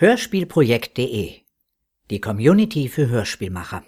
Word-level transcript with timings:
Hörspielprojekt.de 0.00 1.40
Die 2.08 2.20
Community 2.20 2.88
für 2.88 3.08
Hörspielmacher. 3.08 3.82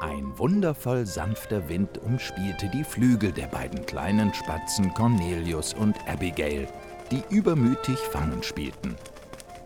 Ein 0.00 0.36
wundervoll 0.36 1.06
sanfter 1.06 1.68
Wind 1.68 1.98
umspielte 1.98 2.68
die 2.74 2.82
Flügel 2.82 3.30
der 3.30 3.46
beiden 3.46 3.86
kleinen 3.86 4.34
Spatzen 4.34 4.92
Cornelius 4.92 5.72
und 5.72 5.96
Abigail, 6.08 6.66
die 7.12 7.22
übermütig 7.32 7.98
Fangen 7.98 8.42
spielten. 8.42 8.96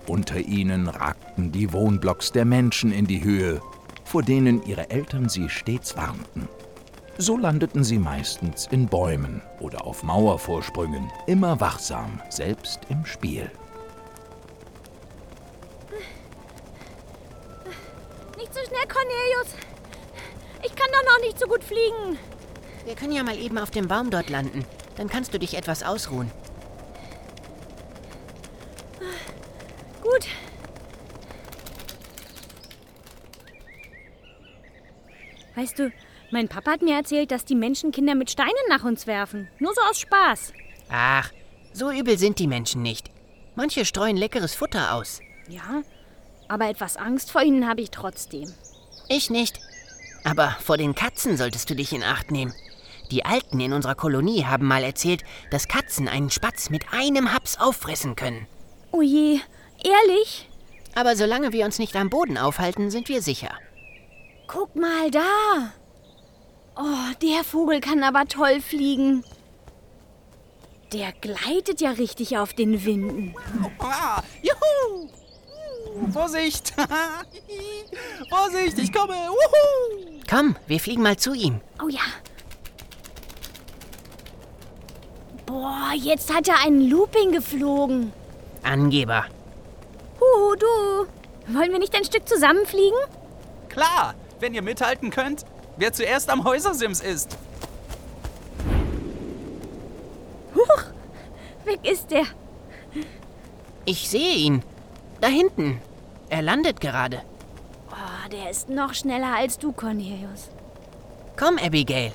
Unter 0.06 0.38
ihnen 0.38 0.88
ragten 0.88 1.21
die 1.36 1.72
Wohnblocks 1.72 2.32
der 2.32 2.44
Menschen 2.44 2.92
in 2.92 3.06
die 3.06 3.24
Höhe, 3.24 3.60
vor 4.04 4.22
denen 4.22 4.62
ihre 4.64 4.90
Eltern 4.90 5.28
sie 5.28 5.48
stets 5.48 5.96
warnten. 5.96 6.48
So 7.18 7.36
landeten 7.36 7.84
sie 7.84 7.98
meistens 7.98 8.66
in 8.70 8.86
Bäumen 8.88 9.42
oder 9.60 9.86
auf 9.86 10.02
Mauervorsprüngen, 10.02 11.10
immer 11.26 11.60
wachsam, 11.60 12.20
selbst 12.30 12.80
im 12.88 13.04
Spiel. 13.04 13.50
Nicht 18.36 18.54
so 18.54 18.60
schnell, 18.66 18.86
Cornelius. 18.88 19.54
Ich 20.64 20.74
kann 20.74 20.88
doch 20.92 21.12
noch 21.12 21.20
nicht 21.24 21.38
so 21.38 21.46
gut 21.46 21.62
fliegen. 21.62 22.18
Wir 22.84 22.94
können 22.94 23.12
ja 23.12 23.22
mal 23.22 23.38
eben 23.38 23.58
auf 23.58 23.70
dem 23.70 23.88
Baum 23.88 24.10
dort 24.10 24.30
landen. 24.30 24.64
Dann 24.96 25.08
kannst 25.08 25.32
du 25.32 25.38
dich 25.38 25.56
etwas 25.56 25.82
ausruhen. 25.82 26.30
Gut. 30.02 30.26
Weißt 35.54 35.78
du, 35.78 35.92
mein 36.30 36.48
Papa 36.48 36.72
hat 36.72 36.82
mir 36.82 36.96
erzählt, 36.96 37.30
dass 37.30 37.44
die 37.44 37.54
Menschenkinder 37.54 38.14
mit 38.14 38.30
Steinen 38.30 38.52
nach 38.68 38.84
uns 38.84 39.06
werfen. 39.06 39.48
Nur 39.58 39.74
so 39.74 39.80
aus 39.82 40.00
Spaß. 40.00 40.52
Ach, 40.90 41.30
so 41.72 41.90
übel 41.90 42.18
sind 42.18 42.38
die 42.38 42.46
Menschen 42.46 42.82
nicht. 42.82 43.10
Manche 43.54 43.84
streuen 43.84 44.16
leckeres 44.16 44.54
Futter 44.54 44.94
aus. 44.94 45.20
Ja, 45.48 45.82
aber 46.48 46.68
etwas 46.68 46.96
Angst 46.96 47.30
vor 47.30 47.42
ihnen 47.42 47.68
habe 47.68 47.82
ich 47.82 47.90
trotzdem. 47.90 48.52
Ich 49.08 49.30
nicht. 49.30 49.58
Aber 50.24 50.56
vor 50.60 50.76
den 50.76 50.94
Katzen 50.94 51.36
solltest 51.36 51.68
du 51.68 51.74
dich 51.74 51.92
in 51.92 52.02
Acht 52.02 52.30
nehmen. 52.30 52.54
Die 53.10 53.26
Alten 53.26 53.60
in 53.60 53.74
unserer 53.74 53.94
Kolonie 53.94 54.44
haben 54.44 54.66
mal 54.66 54.82
erzählt, 54.82 55.22
dass 55.50 55.68
Katzen 55.68 56.08
einen 56.08 56.30
Spatz 56.30 56.70
mit 56.70 56.84
einem 56.92 57.34
Haps 57.34 57.58
auffressen 57.58 58.16
können. 58.16 58.46
Oh 58.90 59.02
je, 59.02 59.40
ehrlich? 59.84 60.48
Aber 60.94 61.16
solange 61.16 61.52
wir 61.52 61.66
uns 61.66 61.78
nicht 61.78 61.96
am 61.96 62.08
Boden 62.08 62.38
aufhalten, 62.38 62.90
sind 62.90 63.08
wir 63.08 63.20
sicher. 63.20 63.50
Guck 64.46 64.76
mal 64.76 65.10
da. 65.10 65.72
Oh, 66.76 67.12
der 67.20 67.44
Vogel 67.44 67.80
kann 67.80 68.02
aber 68.02 68.26
toll 68.26 68.60
fliegen. 68.60 69.24
Der 70.92 71.12
gleitet 71.12 71.80
ja 71.80 71.92
richtig 71.92 72.36
auf 72.36 72.52
den 72.52 72.84
Winden. 72.84 73.34
Ah, 73.78 74.22
juhu! 74.42 75.08
Uh, 75.94 76.12
Vorsicht! 76.12 76.74
Vorsicht, 78.28 78.78
ich 78.78 78.92
komme! 78.92 79.14
Wuhu! 79.14 80.20
Komm, 80.28 80.56
wir 80.66 80.80
fliegen 80.80 81.02
mal 81.02 81.16
zu 81.16 81.34
ihm. 81.34 81.60
Oh 81.82 81.88
ja. 81.88 82.00
Boah, 85.46 85.92
jetzt 85.94 86.32
hat 86.32 86.48
er 86.48 86.60
einen 86.60 86.88
Looping 86.88 87.32
geflogen. 87.32 88.12
Angeber. 88.62 89.26
Huhu, 90.20 90.54
du. 90.56 91.06
Wollen 91.54 91.72
wir 91.72 91.78
nicht 91.78 91.94
ein 91.94 92.04
Stück 92.04 92.28
zusammenfliegen? 92.28 92.98
Klar, 93.68 94.14
wenn 94.42 94.54
ihr 94.54 94.62
mithalten 94.62 95.10
könnt, 95.10 95.46
wer 95.76 95.92
zuerst 95.92 96.28
am 96.28 96.44
Häusersims 96.44 97.00
ist. 97.00 97.38
Huch, 100.54 100.82
weg 101.64 101.78
ist 101.84 102.10
der. 102.10 102.24
Ich 103.84 104.10
sehe 104.10 104.34
ihn. 104.34 104.62
Da 105.20 105.28
hinten. 105.28 105.80
Er 106.28 106.42
landet 106.42 106.80
gerade. 106.80 107.22
Oh, 107.90 108.28
der 108.30 108.50
ist 108.50 108.68
noch 108.68 108.94
schneller 108.94 109.36
als 109.36 109.58
du, 109.58 109.72
Cornelius. 109.72 110.48
Komm, 111.36 111.58
Abigail. 111.58 112.12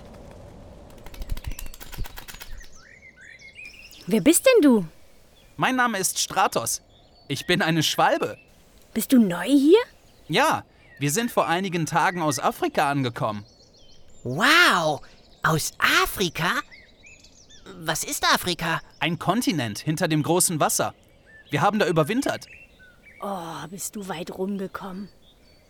Wer 4.05 4.21
bist 4.21 4.45
denn 4.45 4.61
du? 4.61 4.85
Mein 5.55 5.75
Name 5.75 5.97
ist 5.97 6.19
Stratos. 6.19 6.81
Ich 7.27 7.45
bin 7.47 7.61
eine 7.61 7.83
Schwalbe. 7.83 8.37
Bist 8.93 9.11
du 9.11 9.19
neu 9.19 9.45
hier? 9.45 9.79
Ja, 10.27 10.63
wir 10.99 11.11
sind 11.11 11.31
vor 11.31 11.47
einigen 11.47 11.85
Tagen 11.85 12.21
aus 12.21 12.39
Afrika 12.39 12.89
angekommen. 12.89 13.45
Wow! 14.23 15.01
Aus 15.43 15.71
Afrika? 16.03 16.51
Was 17.79 18.03
ist 18.03 18.25
Afrika? 18.25 18.81
Ein 18.99 19.19
Kontinent 19.19 19.79
hinter 19.79 20.07
dem 20.07 20.23
großen 20.23 20.59
Wasser. 20.59 20.93
Wir 21.49 21.61
haben 21.61 21.79
da 21.79 21.87
überwintert. 21.87 22.47
Oh, 23.21 23.67
bist 23.69 23.95
du 23.95 24.07
weit 24.07 24.31
rumgekommen. 24.31 25.09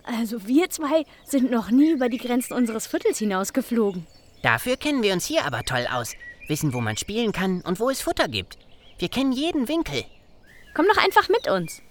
Also 0.03 0.47
wir 0.47 0.69
zwei 0.69 1.03
sind 1.25 1.51
noch 1.51 1.69
nie 1.69 1.91
über 1.91 2.07
die 2.09 2.17
Grenzen 2.17 2.53
unseres 2.53 2.87
Viertels 2.87 3.17
hinausgeflogen. 3.17 4.07
Dafür 4.41 4.77
kennen 4.77 5.03
wir 5.03 5.13
uns 5.13 5.25
hier 5.25 5.45
aber 5.45 5.63
toll 5.63 5.87
aus. 5.91 6.13
Wissen, 6.47 6.73
wo 6.73 6.79
man 6.79 6.95
spielen 6.95 7.33
kann 7.33 7.61
und 7.61 7.79
wo 7.79 7.89
es 7.89 8.01
Futter 8.01 8.27
gibt. 8.27 8.57
Wir 8.99 9.09
kennen 9.09 9.33
jeden 9.33 9.67
Winkel. 9.67 10.05
Komm 10.73 10.85
doch 10.87 11.03
einfach 11.03 11.27
mit 11.29 11.49
uns. 11.49 11.81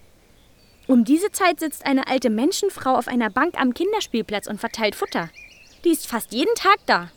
Um 0.87 1.05
diese 1.05 1.33
Zeit 1.33 1.61
sitzt 1.61 1.85
eine 1.85 2.07
alte 2.07 2.31
Menschenfrau 2.31 2.95
auf 2.97 3.09
einer 3.09 3.31
Bank 3.31 3.61
am 3.61 3.75
Kinderspielplatz 3.75 4.47
und 4.47 4.61
verteilt 4.61 4.95
Futter. 4.95 5.31
Die 5.85 5.91
ist 5.91 6.07
fast 6.07 6.33
jeden 6.33 6.55
Tag 6.55 6.79
da. 6.87 7.11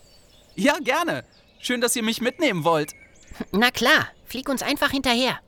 Ja, 0.56 0.78
gerne. 0.80 1.24
Schön, 1.59 1.81
dass 1.81 1.96
ihr 1.96 2.03
mich 2.03 2.22
mitnehmen 2.22 2.63
wollt. 2.63 2.94
Na 3.52 3.69
klar, 3.69 4.08
flieg 4.25 4.50
uns 4.50 4.63
einfach 4.63 4.91
hinterher. 4.91 5.40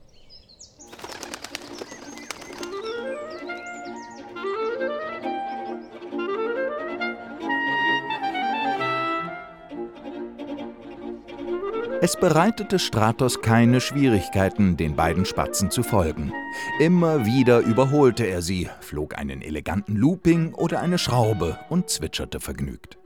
Es 12.04 12.16
bereitete 12.16 12.80
Stratos 12.80 13.44
keine 13.44 13.80
Schwierigkeiten, 13.80 14.76
den 14.76 14.96
beiden 14.96 15.24
Spatzen 15.24 15.70
zu 15.70 15.84
folgen. 15.84 16.34
Immer 16.80 17.28
wieder 17.28 17.60
überholte 17.60 18.26
er 18.26 18.42
sie, 18.42 18.68
flog 18.80 19.16
einen 19.20 19.44
eleganten 19.44 19.96
Looping 19.96 20.56
oder 20.56 20.80
eine 20.80 20.98
Schraube 20.98 21.60
und 21.70 21.92
zwitscherte 21.92 22.40
vergnügt. 22.40 22.98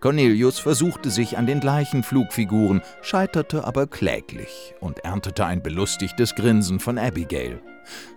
Cornelius 0.00 0.58
versuchte 0.58 1.08
sich 1.10 1.38
an 1.38 1.46
den 1.46 1.60
gleichen 1.60 2.02
Flugfiguren, 2.02 2.82
scheiterte 3.00 3.64
aber 3.64 3.86
kläglich 3.86 4.74
und 4.80 5.04
erntete 5.04 5.46
ein 5.46 5.62
belustigtes 5.62 6.34
Grinsen 6.34 6.80
von 6.80 6.98
Abigail. 6.98 7.60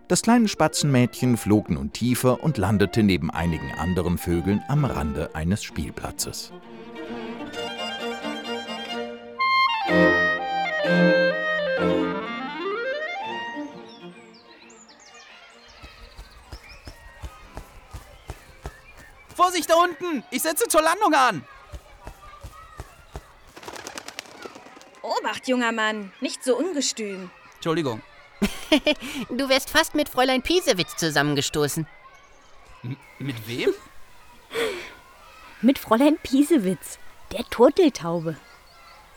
Das 0.08 0.24
kleine 0.24 0.48
Spatzenmädchen 0.48 1.38
flog 1.38 1.69
nun 1.69 1.94
tiefer 1.94 2.44
und 2.44 2.58
landete 2.58 3.03
neben 3.03 3.30
einigen 3.30 3.72
anderen 3.78 4.18
Vögeln 4.18 4.64
am 4.69 4.86
Rande 4.86 5.36
eines 5.36 5.64
Spielplatzes. 5.64 6.52
Vorsicht 19.59 19.70
da 19.70 19.75
unten! 19.75 20.24
Ich 20.31 20.42
setze 20.42 20.68
zur 20.68 20.81
Landung 20.81 21.14
an! 21.14 21.44
Obacht, 25.02 25.47
junger 25.47 25.72
Mann, 25.72 26.12
nicht 26.22 26.44
so 26.44 26.58
ungestüm. 26.58 27.30
Entschuldigung. 27.56 28.02
Du 29.30 29.50
wärst 29.50 29.69
fast 29.69 29.96
mit 29.96 30.08
Fräulein 30.08 30.42
Piesewitz 30.42 30.96
zusammengestoßen. 30.96 31.88
M 32.83 32.95
mit 33.18 33.48
wem? 33.48 33.72
Mit 35.62 35.78
Fräulein 35.78 36.18
Piesewitz, 36.24 37.00
der 37.33 37.44
Turteltaube. 37.50 38.38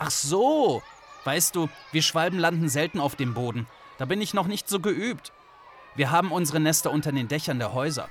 Ach 0.00 0.10
so. 0.10 0.82
Weißt 1.22 1.54
du, 1.54 1.68
wir 1.92 2.02
Schwalben 2.02 2.40
landen 2.40 2.68
selten 2.68 2.98
auf 2.98 3.14
dem 3.14 3.34
Boden. 3.34 3.68
Da 3.98 4.06
bin 4.06 4.20
ich 4.20 4.34
noch 4.34 4.48
nicht 4.48 4.68
so 4.68 4.80
geübt. 4.80 5.30
Wir 5.94 6.10
haben 6.10 6.32
unsere 6.32 6.58
Nester 6.58 6.90
unter 6.90 7.12
den 7.12 7.28
Dächern 7.28 7.60
der 7.60 7.74
Häuser. 7.74 8.08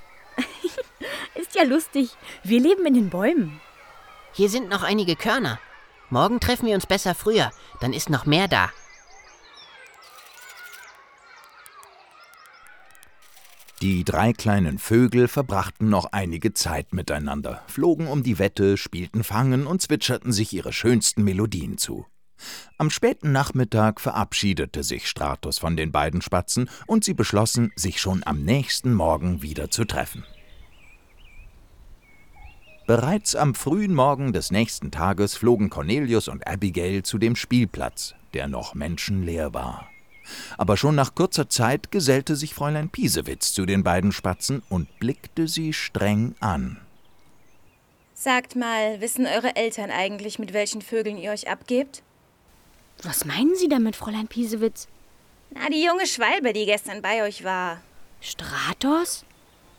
Ist 1.51 1.57
ja 1.57 1.63
lustig. 1.65 2.11
Wir 2.45 2.61
leben 2.61 2.85
in 2.85 2.93
den 2.93 3.09
Bäumen. 3.09 3.59
Hier 4.31 4.47
sind 4.47 4.69
noch 4.69 4.83
einige 4.83 5.17
Körner. 5.17 5.59
Morgen 6.09 6.39
treffen 6.39 6.65
wir 6.65 6.75
uns 6.75 6.85
besser 6.85 7.13
früher, 7.13 7.51
dann 7.81 7.91
ist 7.91 8.09
noch 8.09 8.25
mehr 8.25 8.47
da. 8.47 8.71
Die 13.81 14.05
drei 14.05 14.31
kleinen 14.31 14.79
Vögel 14.79 15.27
verbrachten 15.27 15.89
noch 15.89 16.13
einige 16.13 16.53
Zeit 16.53 16.93
miteinander, 16.93 17.61
flogen 17.67 18.07
um 18.07 18.23
die 18.23 18.39
Wette, 18.39 18.77
spielten 18.77 19.25
Fangen 19.25 19.67
und 19.67 19.81
zwitscherten 19.81 20.31
sich 20.31 20.53
ihre 20.53 20.71
schönsten 20.71 21.25
Melodien 21.25 21.77
zu. 21.77 22.05
Am 22.77 22.89
späten 22.89 23.33
Nachmittag 23.33 23.99
verabschiedete 23.99 24.83
sich 24.83 25.09
Stratos 25.09 25.59
von 25.59 25.75
den 25.75 25.91
beiden 25.91 26.21
Spatzen 26.21 26.69
und 26.87 27.03
sie 27.03 27.13
beschlossen, 27.13 27.73
sich 27.75 27.99
schon 27.99 28.23
am 28.25 28.41
nächsten 28.41 28.93
Morgen 28.93 29.41
wieder 29.41 29.69
zu 29.69 29.83
treffen. 29.83 30.23
Bereits 32.91 33.37
am 33.37 33.55
frühen 33.55 33.95
Morgen 33.95 34.33
des 34.33 34.51
nächsten 34.51 34.91
Tages 34.91 35.37
flogen 35.37 35.69
Cornelius 35.69 36.27
und 36.27 36.45
Abigail 36.45 37.03
zu 37.03 37.17
dem 37.19 37.37
Spielplatz, 37.37 38.15
der 38.33 38.49
noch 38.49 38.73
menschenleer 38.73 39.53
war. 39.53 39.89
Aber 40.57 40.75
schon 40.75 40.95
nach 40.95 41.15
kurzer 41.15 41.47
Zeit 41.47 41.93
gesellte 41.93 42.35
sich 42.35 42.53
Fräulein 42.53 42.89
Piesewitz 42.89 43.53
zu 43.53 43.65
den 43.65 43.85
beiden 43.85 44.11
Spatzen 44.11 44.61
und 44.67 44.99
blickte 44.99 45.47
sie 45.47 45.71
streng 45.71 46.35
an. 46.41 46.81
Sagt 48.13 48.57
mal, 48.57 48.99
wissen 48.99 49.25
eure 49.25 49.55
Eltern 49.55 49.89
eigentlich, 49.89 50.37
mit 50.37 50.51
welchen 50.51 50.81
Vögeln 50.81 51.17
ihr 51.17 51.31
euch 51.31 51.49
abgebt? 51.49 52.03
Was 53.03 53.23
meinen 53.23 53.55
Sie 53.55 53.69
damit, 53.69 53.95
Fräulein 53.95 54.27
Piesewitz? 54.27 54.89
Na, 55.51 55.69
die 55.69 55.81
junge 55.81 56.07
Schwalbe, 56.07 56.51
die 56.51 56.65
gestern 56.65 57.01
bei 57.01 57.23
euch 57.23 57.45
war. 57.45 57.79
Stratos? 58.19 59.23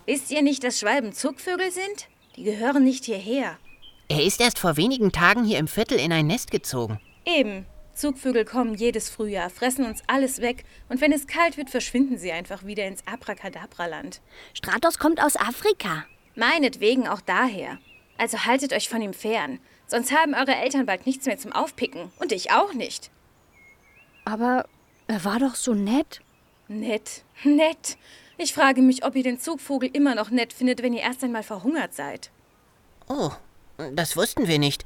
Wisst 0.06 0.30
ihr 0.30 0.40
nicht, 0.40 0.64
dass 0.64 0.78
Schwalben 0.78 1.12
Zugvögel 1.12 1.70
sind? 1.70 2.08
Die 2.36 2.44
gehören 2.44 2.84
nicht 2.84 3.04
hierher. 3.04 3.58
Er 4.08 4.22
ist 4.22 4.40
erst 4.40 4.58
vor 4.58 4.76
wenigen 4.76 5.12
Tagen 5.12 5.44
hier 5.44 5.58
im 5.58 5.68
Viertel 5.68 5.98
in 5.98 6.12
ein 6.12 6.26
Nest 6.26 6.50
gezogen. 6.50 7.00
Eben. 7.24 7.66
Zugvögel 7.94 8.46
kommen 8.46 8.74
jedes 8.74 9.10
Frühjahr, 9.10 9.50
fressen 9.50 9.84
uns 9.84 10.02
alles 10.06 10.40
weg 10.40 10.64
und 10.88 11.02
wenn 11.02 11.12
es 11.12 11.26
kalt 11.26 11.58
wird, 11.58 11.68
verschwinden 11.68 12.16
sie 12.16 12.32
einfach 12.32 12.64
wieder 12.64 12.86
ins 12.86 13.06
Abracadabra-Land. 13.06 14.22
Stratos 14.54 14.98
kommt 14.98 15.22
aus 15.22 15.36
Afrika. 15.36 16.06
Meinetwegen 16.34 17.06
auch 17.06 17.20
daher. 17.20 17.78
Also 18.16 18.46
haltet 18.46 18.72
euch 18.72 18.88
von 18.88 19.02
ihm 19.02 19.12
fern, 19.12 19.58
sonst 19.86 20.10
haben 20.10 20.32
eure 20.32 20.54
Eltern 20.54 20.86
bald 20.86 21.06
nichts 21.06 21.26
mehr 21.26 21.36
zum 21.36 21.52
Aufpicken 21.52 22.10
und 22.18 22.32
ich 22.32 22.50
auch 22.50 22.72
nicht. 22.72 23.10
Aber 24.24 24.64
er 25.06 25.24
war 25.24 25.38
doch 25.38 25.54
so 25.54 25.74
nett. 25.74 26.22
Nett, 26.68 27.24
nett. 27.44 27.98
Ich 28.42 28.54
frage 28.54 28.82
mich, 28.82 29.04
ob 29.04 29.14
ihr 29.14 29.22
den 29.22 29.38
Zugvogel 29.38 29.88
immer 29.92 30.16
noch 30.16 30.30
nett 30.30 30.52
findet, 30.52 30.82
wenn 30.82 30.92
ihr 30.92 31.02
erst 31.02 31.22
einmal 31.22 31.44
verhungert 31.44 31.94
seid. 31.94 32.32
Oh, 33.08 33.30
das 33.94 34.16
wussten 34.16 34.48
wir 34.48 34.58
nicht. 34.58 34.84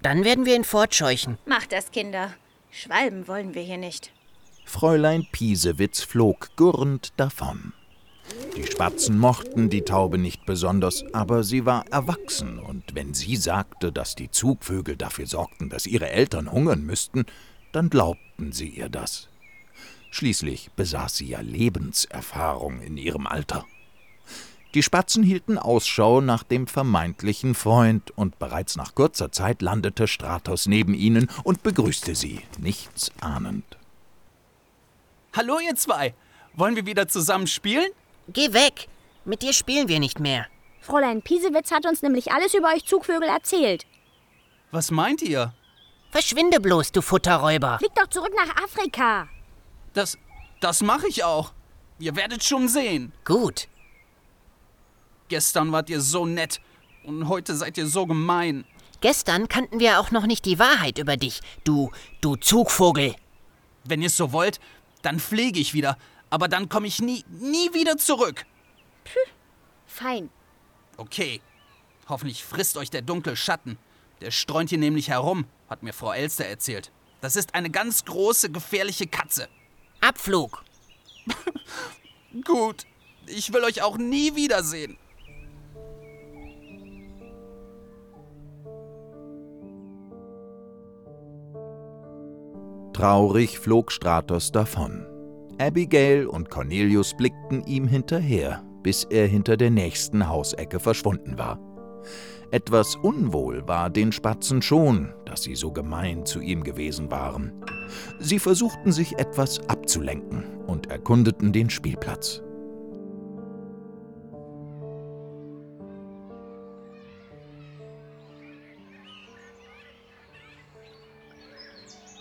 Dann 0.00 0.24
werden 0.24 0.46
wir 0.46 0.54
ihn 0.54 0.62
fortscheuchen. 0.62 1.36
Macht 1.44 1.72
das, 1.72 1.90
Kinder. 1.90 2.32
Schwalben 2.70 3.26
wollen 3.26 3.56
wir 3.56 3.62
hier 3.62 3.78
nicht. 3.78 4.12
Fräulein 4.64 5.26
Piesewitz 5.32 6.02
flog 6.02 6.50
gurrend 6.54 7.12
davon. 7.16 7.72
Die 8.56 8.64
Spatzen 8.64 9.18
mochten 9.18 9.70
die 9.70 9.82
Taube 9.82 10.16
nicht 10.16 10.46
besonders, 10.46 11.04
aber 11.12 11.42
sie 11.42 11.66
war 11.66 11.86
erwachsen, 11.90 12.60
und 12.60 12.94
wenn 12.94 13.12
sie 13.12 13.34
sagte, 13.34 13.90
dass 13.90 14.14
die 14.14 14.30
Zugvögel 14.30 14.96
dafür 14.96 15.26
sorgten, 15.26 15.68
dass 15.68 15.86
ihre 15.86 16.10
Eltern 16.10 16.52
hungern 16.52 16.82
müssten, 16.82 17.26
dann 17.72 17.90
glaubten 17.90 18.52
sie 18.52 18.68
ihr 18.68 18.88
das. 18.88 19.28
Schließlich 20.14 20.70
besaß 20.76 21.16
sie 21.16 21.26
ja 21.26 21.40
Lebenserfahrung 21.40 22.80
in 22.82 22.96
ihrem 22.96 23.26
Alter. 23.26 23.66
Die 24.72 24.84
Spatzen 24.84 25.24
hielten 25.24 25.58
Ausschau 25.58 26.20
nach 26.20 26.44
dem 26.44 26.68
vermeintlichen 26.68 27.56
Freund, 27.56 28.12
und 28.16 28.38
bereits 28.38 28.76
nach 28.76 28.94
kurzer 28.94 29.32
Zeit 29.32 29.60
landete 29.60 30.06
Stratos 30.06 30.66
neben 30.66 30.94
ihnen 30.94 31.28
und 31.42 31.64
begrüßte 31.64 32.14
sie, 32.14 32.42
nichts 32.60 33.10
ahnend. 33.20 33.64
Hallo, 35.32 35.58
ihr 35.58 35.74
zwei. 35.74 36.14
Wollen 36.52 36.76
wir 36.76 36.86
wieder 36.86 37.08
zusammen 37.08 37.48
spielen? 37.48 37.90
Geh 38.28 38.52
weg! 38.52 38.86
Mit 39.24 39.42
dir 39.42 39.52
spielen 39.52 39.88
wir 39.88 39.98
nicht 39.98 40.20
mehr. 40.20 40.46
Fräulein 40.80 41.22
Piesewitz 41.22 41.72
hat 41.72 41.86
uns 41.86 42.02
nämlich 42.02 42.30
alles 42.30 42.54
über 42.54 42.68
euch 42.72 42.84
Zugvögel 42.84 43.28
erzählt. 43.28 43.84
Was 44.70 44.92
meint 44.92 45.22
ihr? 45.22 45.54
Verschwinde 46.12 46.60
bloß, 46.60 46.92
du 46.92 47.02
Futterräuber. 47.02 47.78
Fliegt 47.78 47.98
doch 47.98 48.06
zurück 48.06 48.32
nach 48.36 48.62
Afrika. 48.62 49.28
Das, 49.94 50.18
das 50.60 50.82
mache 50.82 51.08
ich 51.08 51.24
auch. 51.24 51.52
Ihr 51.98 52.16
werdet 52.16 52.44
schon 52.44 52.68
sehen. 52.68 53.12
Gut. 53.24 53.68
Gestern 55.28 55.72
wart 55.72 55.88
ihr 55.88 56.00
so 56.00 56.26
nett 56.26 56.60
und 57.04 57.28
heute 57.28 57.54
seid 57.54 57.78
ihr 57.78 57.86
so 57.86 58.06
gemein. 58.06 58.64
Gestern 59.00 59.48
kannten 59.48 59.80
wir 59.80 60.00
auch 60.00 60.10
noch 60.10 60.26
nicht 60.26 60.44
die 60.44 60.58
Wahrheit 60.58 60.98
über 60.98 61.16
dich, 61.16 61.40
du, 61.64 61.90
du 62.20 62.36
Zugvogel. 62.36 63.14
Wenn 63.84 64.02
ihr 64.02 64.06
es 64.06 64.16
so 64.16 64.32
wollt, 64.32 64.60
dann 65.02 65.20
fliege 65.20 65.60
ich 65.60 65.74
wieder. 65.74 65.98
Aber 66.30 66.48
dann 66.48 66.68
komme 66.68 66.86
ich 66.86 67.00
nie, 67.00 67.24
nie 67.28 67.72
wieder 67.74 67.96
zurück. 67.96 68.44
Fein. 69.86 70.30
Okay. 70.96 71.40
Hoffentlich 72.08 72.44
frisst 72.44 72.76
euch 72.76 72.90
der 72.90 73.02
dunkle 73.02 73.36
Schatten. 73.36 73.78
Der 74.20 74.30
streunt 74.30 74.70
hier 74.70 74.78
nämlich 74.78 75.08
herum, 75.08 75.46
hat 75.68 75.82
mir 75.82 75.92
Frau 75.92 76.12
Elster 76.12 76.46
erzählt. 76.46 76.90
Das 77.20 77.36
ist 77.36 77.54
eine 77.54 77.70
ganz 77.70 78.04
große, 78.04 78.50
gefährliche 78.50 79.06
Katze. 79.06 79.48
Abflug. 80.04 80.62
Gut. 82.44 82.84
Ich 83.26 83.54
will 83.54 83.64
euch 83.64 83.82
auch 83.82 83.96
nie 83.96 84.36
wiedersehen. 84.36 84.98
Traurig 92.92 93.58
flog 93.58 93.90
Stratos 93.90 94.52
davon. 94.52 95.06
Abigail 95.58 96.26
und 96.26 96.50
Cornelius 96.50 97.16
blickten 97.16 97.64
ihm 97.64 97.88
hinterher, 97.88 98.62
bis 98.82 99.04
er 99.04 99.26
hinter 99.26 99.56
der 99.56 99.70
nächsten 99.70 100.28
Hausecke 100.28 100.80
verschwunden 100.80 101.38
war. 101.38 101.58
Etwas 102.54 102.94
unwohl 102.94 103.66
war 103.66 103.90
den 103.90 104.12
Spatzen 104.12 104.62
schon, 104.62 105.12
dass 105.24 105.42
sie 105.42 105.56
so 105.56 105.72
gemein 105.72 106.24
zu 106.24 106.38
ihm 106.38 106.62
gewesen 106.62 107.10
waren. 107.10 107.52
Sie 108.20 108.38
versuchten 108.38 108.92
sich 108.92 109.18
etwas 109.18 109.68
abzulenken 109.68 110.60
und 110.68 110.86
erkundeten 110.86 111.52
den 111.52 111.68
Spielplatz. 111.68 112.42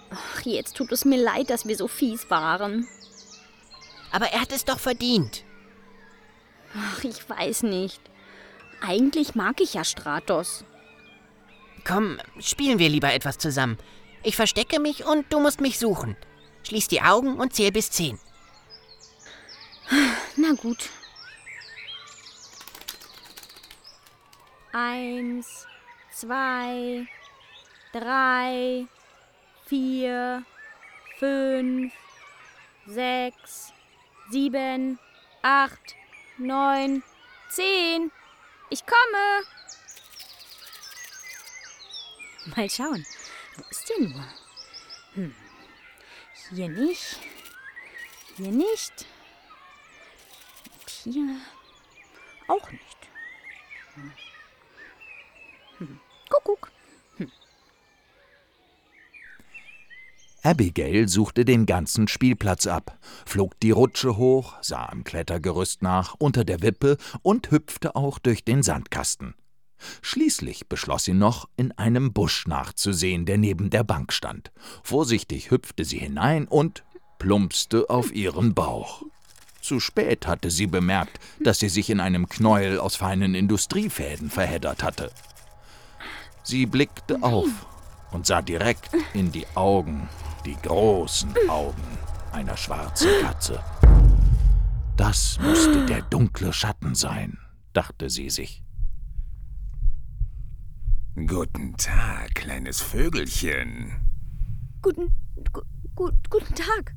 Ach, 0.09 0.41
jetzt 0.45 0.75
tut 0.75 0.91
es 0.91 1.06
mir 1.06 1.24
leid, 1.24 1.51
dass 1.51 1.68
wir 1.68 1.77
so 1.77 1.88
fies 1.88 2.31
waren. 2.31 2.88
Aber 4.12 4.25
er 4.33 4.41
hat 4.41 4.51
es 4.51 4.65
doch 4.65 4.80
verdient. 4.80 5.44
Ach, 6.75 7.03
ich 7.03 7.30
weiß 7.30 7.62
nicht. 7.62 8.01
Eigentlich 8.85 9.33
mag 9.33 9.62
ich 9.62 9.75
ja 9.75 9.85
Stratos. 9.85 10.65
Komm, 11.85 12.19
spielen 12.39 12.80
wir 12.80 12.89
lieber 12.89 13.13
etwas 13.13 13.38
zusammen. 13.38 13.77
Ich 14.24 14.35
verstecke 14.35 14.81
mich 14.81 15.06
und 15.06 15.31
du 15.31 15.39
musst 15.39 15.62
mich 15.62 15.80
suchen. 15.80 16.18
Schließ 16.63 16.89
die 16.89 17.01
Augen 17.01 17.39
und 17.39 17.53
zähl 17.53 17.71
bis 17.71 17.91
zehn. 17.91 18.19
Na 20.35 20.51
gut. 20.62 20.89
Eins, 24.73 25.66
zwei, 26.11 27.07
drei, 27.94 28.85
vier, 29.66 30.44
fünf, 31.19 31.94
sechs, 32.85 33.71
sieben, 34.30 34.99
acht, 35.42 35.95
neun, 36.37 37.02
zehn. 37.49 38.11
Ich 38.73 38.83
komme. 38.87 39.44
Mal 42.56 42.68
schauen. 42.68 43.06
Wo 43.56 43.63
ist 43.69 43.87
der 43.87 43.99
nur? 43.99 44.25
Hm. 45.13 45.35
Hier 46.49 46.69
nicht. 46.69 47.19
Hier 48.35 48.47
nicht. 48.47 49.06
Und 50.65 50.89
hier 50.89 51.37
auch 52.47 52.71
nicht. 52.71 52.97
Hm. 53.94 54.13
Hm. 55.77 55.99
Abigail 60.45 61.07
suchte 61.07 61.45
den 61.45 61.66
ganzen 61.66 62.09
Spielplatz 62.09 62.68
ab, 62.68 63.00
flog 63.26 63.57
die 63.62 63.71
Rutsche 63.71 64.18
hoch, 64.18 64.56
sah 64.62 64.88
am 64.88 65.06
Klettergerüst 65.06 65.81
nach, 65.81 66.16
unter 66.19 66.44
der 66.44 66.62
Wippe 66.62 66.97
und 67.21 67.50
hüpfte 67.50 67.95
auch 67.95 68.19
durch 68.19 68.44
den 68.44 68.62
Sandkasten. 68.62 69.35
Schließlich 70.02 70.68
beschloss 70.68 71.06
sie 71.06 71.14
noch, 71.14 71.47
in 71.56 71.71
einem 71.71 72.12
Busch 72.12 72.45
nachzusehen, 72.45 73.26
der 73.26 73.38
neben 73.38 73.69
der 73.69 73.85
Bank 73.85 74.12
stand. 74.12 74.52
Vorsichtig 74.83 75.50
hüpfte 75.50 75.85
sie 75.85 76.00
hinein 76.00 76.45
und 76.45 76.83
plumpste 77.19 77.90
auf 77.90 78.14
ihren 78.14 78.54
Bauch. 78.54 79.04
Zu 79.62 79.80
spät 79.80 80.28
hatte 80.28 80.52
sie 80.52 80.68
bemerkt, 80.68 81.21
dass 81.40 81.59
sie 81.59 81.69
sich 81.69 81.90
in 81.90 82.02
einem 82.02 82.28
Knäuel 82.28 82.80
aus 82.80 82.97
feinen 82.97 83.33
Industriefäden 83.33 84.30
verheddert 84.30 84.83
hatte. 84.83 85.09
Sie 86.44 86.66
blickte 86.66 87.23
auf 87.23 87.47
und 88.12 88.26
sah 88.26 88.42
direkt 88.42 88.90
in 89.14 89.31
die 89.31 89.47
Augen, 89.56 90.09
die 90.45 90.57
großen 90.62 91.33
Augen 91.50 91.81
einer 92.31 92.57
schwarzen 92.57 93.09
Katze. 93.21 93.59
Das 94.97 95.40
musste 95.40 95.85
der 95.85 96.02
dunkle 96.04 96.54
Schatten 96.54 96.95
sein, 96.95 97.38
dachte 97.73 98.09
sie 98.09 98.30
sich.– 98.30 98.64
'Guten 101.16 101.78
Tag, 101.78 102.33
kleines 102.33 102.81
Vögelchen. 102.81 104.09
Guten, 104.81 105.12
gu, 105.52 105.62
gu, 105.95 106.09
guten 106.30 106.56
Tag. 106.56 106.95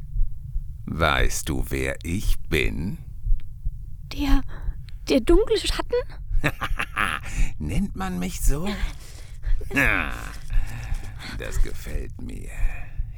Weißt 0.87 1.49
du, 1.49 1.65
wer 1.69 1.97
ich 2.03 2.38
bin? 2.49 2.99
Der, 4.12 4.41
der 5.09 5.21
dunkle 5.21 5.59
Schatten? 5.59 5.97
Nennt 7.59 7.95
man 7.95 8.19
mich 8.19 8.41
so? 8.41 8.67
Das 11.38 11.61
gefällt 11.62 12.21
mir. 12.23 12.50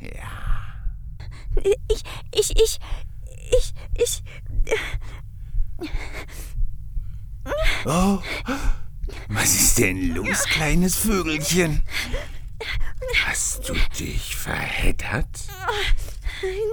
Ja. 0.01 0.49
Ich, 1.89 2.03
ich, 2.33 2.51
ich, 2.57 2.79
ich, 3.51 3.75
ich. 3.95 4.23
Oh, 7.85 8.21
was 9.29 9.55
ist 9.55 9.79
denn 9.79 10.15
los, 10.15 10.45
kleines 10.45 10.97
Vögelchen? 10.97 11.83
Hast 13.25 13.69
du 13.69 13.75
dich 13.99 14.37
verheddert? 14.37 15.49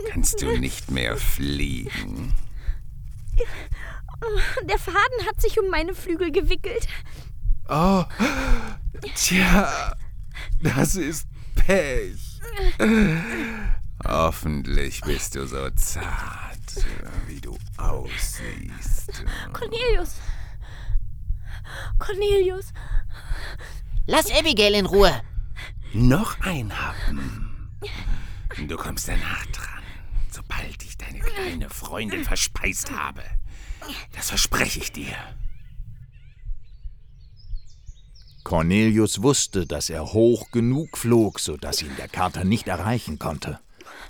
Kannst 0.09 0.41
du 0.41 0.57
nicht 0.57 0.91
mehr 0.91 1.17
fliegen? 1.17 2.33
Der 4.63 4.77
Faden 4.77 5.27
hat 5.27 5.41
sich 5.41 5.59
um 5.59 5.69
meine 5.69 5.93
Flügel 5.93 6.31
gewickelt. 6.31 6.87
Oh, 7.69 8.03
tja, 9.15 9.95
das 10.61 10.95
ist 10.95 11.27
Pech. 11.55 12.34
Hoffentlich 14.03 15.01
bist 15.01 15.35
du 15.35 15.47
so 15.47 15.69
zart, 15.71 16.85
wie 17.27 17.41
du 17.41 17.57
aussiehst. 17.77 19.25
Cornelius. 19.53 20.15
Cornelius. 21.97 22.73
Lass 24.05 24.31
Abigail 24.31 24.75
in 24.75 24.85
Ruhe. 24.85 25.21
Noch 25.93 26.39
ein 26.41 26.71
Happen. 26.77 27.71
Du 28.67 28.77
kommst 28.77 29.07
danach 29.07 29.45
dran, 29.47 29.83
sobald 30.29 30.83
ich 30.83 30.97
deine 30.97 31.19
kleine 31.19 31.69
Freundin 31.69 32.23
verspeist 32.23 32.91
habe. 32.91 33.23
Das 34.13 34.29
verspreche 34.29 34.79
ich 34.79 34.91
dir. 34.91 35.15
Cornelius 38.45 39.23
wusste, 39.23 39.65
dass 39.65 39.89
er 39.89 40.13
hoch 40.13 40.51
genug 40.51 40.99
flog, 40.99 41.39
sodass 41.39 41.81
ihn 41.81 41.95
der 41.97 42.07
Kater 42.07 42.43
nicht 42.43 42.67
erreichen 42.67 43.17
konnte. 43.17 43.59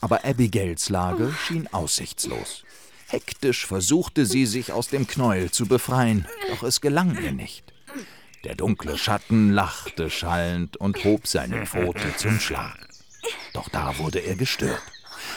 Aber 0.01 0.25
Abigails 0.25 0.89
Lage 0.89 1.33
schien 1.47 1.69
aussichtslos. 1.71 2.65
Hektisch 3.07 3.65
versuchte 3.65 4.25
sie, 4.25 4.45
sich 4.45 4.73
aus 4.73 4.89
dem 4.89 5.07
Knäuel 5.07 5.51
zu 5.51 5.67
befreien, 5.67 6.27
doch 6.49 6.63
es 6.63 6.81
gelang 6.81 7.17
ihr 7.23 7.31
nicht. 7.31 7.63
Der 8.43 8.55
dunkle 8.55 8.97
Schatten 8.97 9.53
lachte 9.53 10.09
schallend 10.09 10.75
und 10.75 11.01
hob 11.05 11.27
seine 11.27 11.65
Pfote 11.65 12.17
zum 12.17 12.37
Schlag. 12.41 12.89
Doch 13.53 13.69
da 13.69 13.97
wurde 13.99 14.19
er 14.19 14.35
gestört. 14.35 14.83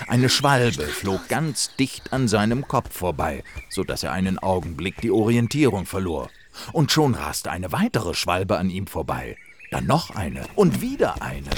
Eine 0.09 0.28
Schwalbe 0.28 0.88
flog 0.88 1.28
ganz 1.28 1.71
dicht 1.76 2.12
an 2.12 2.26
seinem 2.26 2.67
Kopf 2.67 2.99
vorbei, 2.99 3.45
so 3.71 3.85
dass 3.85 4.02
er 4.02 4.11
einen 4.11 4.40
Augenblick 4.40 5.00
die 5.00 5.12
Orientierung 5.12 5.87
verlor. 5.87 6.31
Und 6.73 6.93
schon 6.93 7.15
raste 7.15 7.50
eine 7.50 7.73
weitere 7.73 8.15
Schwalbe 8.15 8.59
an 8.59 8.71
ihm 8.71 8.87
vorbei. 8.87 9.37
Dann 9.71 9.87
noch 9.87 10.11
eine 10.11 10.45
und 10.55 10.81
wieder 10.81 11.23
eine. 11.23 11.50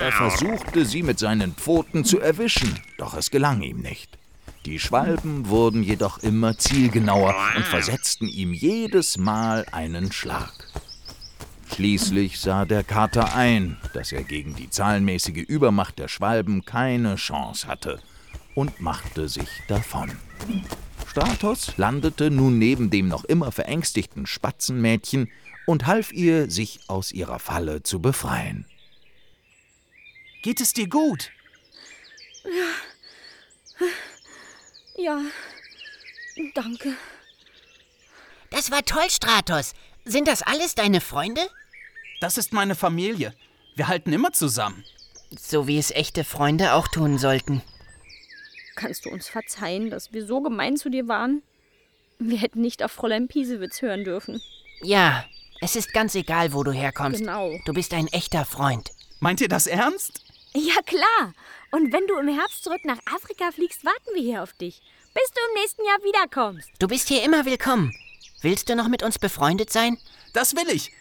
Er 0.00 0.12
versuchte, 0.12 0.84
sie 0.84 1.02
mit 1.02 1.18
seinen 1.18 1.54
Pfoten 1.54 2.04
zu 2.04 2.18
erwischen, 2.18 2.80
doch 2.98 3.14
es 3.14 3.30
gelang 3.30 3.62
ihm 3.62 3.80
nicht. 3.80 4.18
Die 4.64 4.80
Schwalben 4.80 5.48
wurden 5.48 5.82
jedoch 5.82 6.18
immer 6.18 6.58
zielgenauer 6.58 7.36
und 7.54 7.64
versetzten 7.64 8.26
ihm 8.26 8.52
jedes 8.52 9.16
Mal 9.16 9.64
einen 9.70 10.10
Schlag. 10.10 10.52
Schließlich 11.72 12.40
sah 12.40 12.64
der 12.64 12.82
Kater 12.82 13.34
ein, 13.34 13.76
dass 13.92 14.10
er 14.10 14.24
gegen 14.24 14.56
die 14.56 14.70
zahlenmäßige 14.70 15.44
Übermacht 15.46 15.98
der 15.98 16.08
Schwalben 16.08 16.64
keine 16.64 17.16
Chance 17.16 17.68
hatte 17.68 18.00
und 18.54 18.80
machte 18.80 19.28
sich 19.28 19.48
davon. 19.68 20.10
Stratos 21.16 21.78
landete 21.78 22.30
nun 22.30 22.58
neben 22.58 22.90
dem 22.90 23.08
noch 23.08 23.24
immer 23.24 23.50
verängstigten 23.50 24.26
Spatzenmädchen 24.26 25.30
und 25.64 25.86
half 25.86 26.12
ihr, 26.12 26.50
sich 26.50 26.80
aus 26.88 27.10
ihrer 27.10 27.38
Falle 27.38 27.82
zu 27.82 28.02
befreien. 28.02 28.66
Geht 30.42 30.60
es 30.60 30.74
dir 30.74 30.90
gut? 30.90 31.30
Ja. 34.98 35.22
Danke. 36.54 36.92
Das 38.50 38.70
war 38.70 38.84
toll, 38.84 39.08
Stratos. 39.08 39.72
Sind 40.04 40.28
das 40.28 40.42
alles 40.42 40.74
deine 40.74 41.00
Freunde? 41.00 41.40
Das 42.20 42.36
ist 42.36 42.52
meine 42.52 42.74
Familie. 42.74 43.34
Wir 43.74 43.88
halten 43.88 44.12
immer 44.12 44.34
zusammen. 44.34 44.84
So 45.30 45.66
wie 45.66 45.78
es 45.78 45.90
echte 45.92 46.24
Freunde 46.24 46.74
auch 46.74 46.88
tun 46.88 47.16
sollten. 47.16 47.62
Kannst 48.76 49.06
du 49.06 49.10
uns 49.10 49.28
verzeihen, 49.28 49.90
dass 49.90 50.12
wir 50.12 50.24
so 50.24 50.40
gemein 50.40 50.76
zu 50.76 50.90
dir 50.90 51.08
waren? 51.08 51.42
Wir 52.18 52.38
hätten 52.38 52.60
nicht 52.60 52.82
auf 52.82 52.92
Fräulein 52.92 53.26
Piesewitz 53.26 53.82
hören 53.82 54.04
dürfen. 54.04 54.40
Ja, 54.82 55.24
es 55.60 55.76
ist 55.76 55.92
ganz 55.92 56.14
egal, 56.14 56.52
wo 56.52 56.62
du 56.62 56.72
herkommst. 56.72 57.20
Genau. 57.20 57.58
Du 57.64 57.72
bist 57.72 57.92
ein 57.94 58.08
echter 58.08 58.44
Freund. 58.44 58.90
Meint 59.20 59.40
ihr 59.40 59.48
das 59.48 59.66
ernst? 59.66 60.22
Ja, 60.54 60.80
klar. 60.84 61.34
Und 61.72 61.92
wenn 61.92 62.06
du 62.06 62.16
im 62.18 62.28
Herbst 62.28 62.64
zurück 62.64 62.84
nach 62.84 62.98
Afrika 63.06 63.50
fliegst, 63.50 63.84
warten 63.84 64.14
wir 64.14 64.22
hier 64.22 64.42
auf 64.42 64.52
dich. 64.52 64.80
Bis 65.14 65.30
du 65.30 65.40
im 65.48 65.62
nächsten 65.62 65.84
Jahr 65.84 65.98
wiederkommst. 66.04 66.70
Du 66.78 66.88
bist 66.88 67.08
hier 67.08 67.22
immer 67.22 67.44
willkommen. 67.44 67.94
Willst 68.42 68.68
du 68.68 68.76
noch 68.76 68.88
mit 68.88 69.02
uns 69.02 69.18
befreundet 69.18 69.70
sein? 69.70 69.98
Das 70.34 70.54
will 70.54 70.68
ich. 70.68 70.92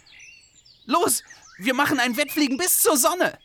Los, 0.85 1.23
wir 1.57 1.73
machen 1.73 1.99
ein 1.99 2.15
Wettfliegen 2.15 2.57
bis 2.57 2.81
zur 2.81 2.95
Sonne. 2.97 3.37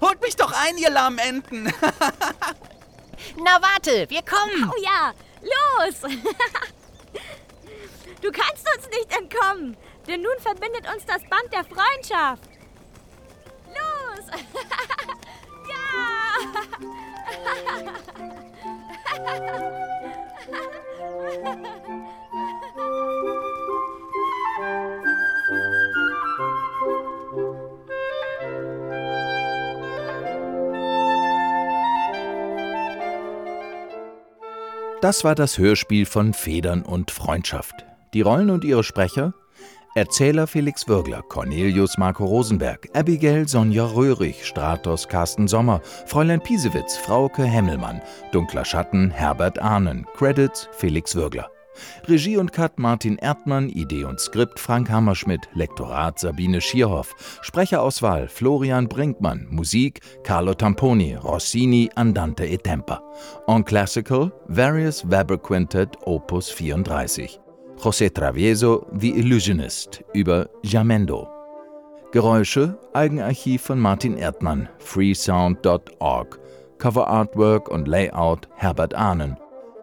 Holt 0.00 0.20
mich 0.20 0.36
doch 0.36 0.52
ein, 0.52 0.76
ihr 0.78 0.90
lahmen 0.90 1.18
Enten. 1.18 1.64
Na 3.36 3.60
warte, 3.60 4.08
wir 4.08 4.22
kommen. 4.22 4.70
Oh 4.70 4.82
ja, 4.82 5.12
los! 5.42 6.10
Du 8.22 8.30
kannst 8.30 8.68
uns 8.76 8.86
nicht 8.90 9.10
entkommen, 9.16 9.78
denn 10.06 10.20
nun 10.20 10.38
verbindet 10.40 10.86
uns 10.94 11.06
das 11.06 11.22
Band 11.22 11.50
der 11.54 11.64
Freundschaft. 11.64 12.49
Das 35.10 35.24
war 35.24 35.34
das 35.34 35.58
Hörspiel 35.58 36.06
von 36.06 36.32
Federn 36.32 36.82
und 36.82 37.10
Freundschaft. 37.10 37.84
Die 38.14 38.20
Rollen 38.20 38.48
und 38.48 38.62
ihre 38.62 38.84
Sprecher? 38.84 39.34
Erzähler 39.96 40.46
Felix 40.46 40.86
Würgler, 40.86 41.22
Cornelius 41.22 41.98
Marco 41.98 42.24
Rosenberg, 42.24 42.86
Abigail 42.94 43.48
Sonja 43.48 43.86
Röhrig, 43.86 44.46
Stratos 44.46 45.08
Carsten 45.08 45.48
Sommer, 45.48 45.80
Fräulein 46.06 46.40
Piesewitz, 46.40 46.96
Frauke 46.96 47.42
Hemmelmann, 47.42 48.00
Dunkler 48.30 48.64
Schatten 48.64 49.10
Herbert 49.10 49.58
Ahnen, 49.58 50.06
Credits 50.16 50.68
Felix 50.70 51.16
Würgler. 51.16 51.50
Regie 52.08 52.36
und 52.36 52.52
Cut 52.52 52.78
Martin 52.78 53.16
Erdmann, 53.18 53.68
Idee 53.68 54.04
und 54.04 54.20
Skript 54.20 54.58
Frank 54.58 54.90
Hammerschmidt, 54.90 55.48
Lektorat 55.54 56.18
Sabine 56.18 56.60
Schierhoff, 56.60 57.14
Sprecherauswahl 57.42 58.28
Florian 58.28 58.88
Brinkmann, 58.88 59.46
Musik 59.50 60.00
Carlo 60.22 60.54
Tamponi, 60.54 61.14
Rossini, 61.14 61.90
Andante 61.94 62.46
e 62.46 62.56
Tempa. 62.56 63.02
On 63.46 63.64
Classical 63.64 64.32
Various 64.48 65.08
Weber 65.08 65.38
Quintet 65.38 65.96
Opus 66.04 66.50
34. 66.50 67.40
José 67.76 68.12
Travieso, 68.12 68.86
The 68.98 69.10
Illusionist 69.18 70.04
über 70.12 70.50
Jamendo. 70.62 71.28
Geräusche 72.12 72.78
Eigenarchiv 72.92 73.62
von 73.62 73.78
Martin 73.78 74.18
Erdmann, 74.18 74.68
freesound.org. 74.78 76.38
Cover 76.78 77.06
Artwork 77.06 77.68
und 77.68 77.86
Layout 77.86 78.48
Herbert 78.56 78.94
Ahnen. 78.94 79.36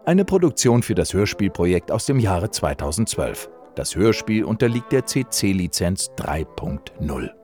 Eine 0.08 0.24
Produktion 0.24 0.82
für 0.82 0.94
das 0.94 1.12
Hörspielprojekt 1.12 1.92
aus 1.92 2.06
dem 2.06 2.18
Jahre 2.18 2.50
2012. 2.50 3.50
Das 3.74 3.94
Hörspiel 3.94 4.42
unterliegt 4.42 4.90
der 4.90 5.04
CC-Lizenz 5.04 6.12
3.0. 6.16 7.37